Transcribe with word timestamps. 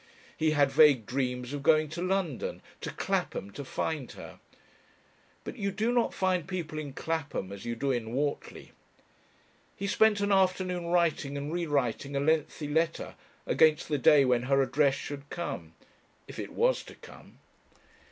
He 0.35 0.49
had 0.49 0.71
vague 0.71 1.05
dreams 1.05 1.53
of 1.53 1.61
going 1.61 1.87
to 1.89 2.01
London, 2.01 2.63
to 2.81 2.89
Clapham 2.91 3.51
to 3.51 3.63
find 3.63 4.11
her. 4.13 4.39
But 5.43 5.57
you 5.57 5.69
do 5.69 5.91
not 5.91 6.11
find 6.11 6.47
people 6.47 6.79
in 6.79 6.93
Clapham 6.93 7.51
as 7.51 7.65
you 7.65 7.75
do 7.75 7.91
in 7.91 8.11
Whortley. 8.15 8.71
He 9.75 9.85
spent 9.85 10.19
an 10.19 10.31
afternoon 10.31 10.87
writing 10.87 11.37
and 11.37 11.53
re 11.53 11.67
writing 11.67 12.15
a 12.15 12.19
lengthy 12.19 12.67
letter, 12.67 13.13
against 13.45 13.89
the 13.89 13.99
day 13.99 14.25
when 14.25 14.41
her 14.49 14.59
address 14.63 14.95
should 14.95 15.29
come. 15.29 15.75
If 16.27 16.39
it 16.39 16.49
was 16.53 16.81
to 16.85 16.95
come. 16.95 17.37